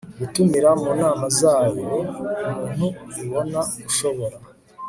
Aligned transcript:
gutumira 0.19 0.69
mu 0.81 0.89
nama 1.01 1.25
zayo 1.39 1.83
umuntu 2.67 2.87
ibona 3.21 3.61
ushobora 3.89 4.37